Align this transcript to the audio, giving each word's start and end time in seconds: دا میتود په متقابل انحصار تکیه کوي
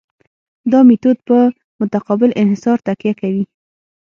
دا 0.71 0.79
میتود 0.87 1.17
په 1.27 1.37
متقابل 1.79 2.29
انحصار 2.41 2.77
تکیه 2.87 3.13
کوي 3.21 3.43